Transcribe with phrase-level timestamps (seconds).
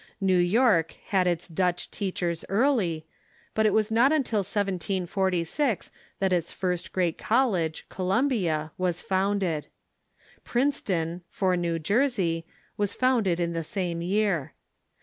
[0.19, 3.05] New York had its Dutch teachers early,
[3.53, 9.67] but it was not until 174G that its first great college— Columbia— was founded.
[10.43, 14.53] Princeton, for New .Jersey, was founded in the same year.